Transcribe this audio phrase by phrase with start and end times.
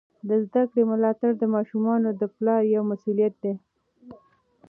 [0.27, 3.53] د زده کړې ملاتړ د ماشومانو د پلار یوه مسؤلیت ده.